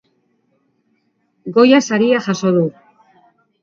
[1.59, 2.67] Goya saria jaso du.